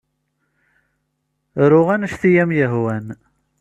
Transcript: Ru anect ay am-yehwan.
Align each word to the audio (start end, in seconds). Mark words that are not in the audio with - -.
Ru 1.69 1.81
anect 1.93 2.21
ay 2.29 2.35
am-yehwan. 2.43 3.05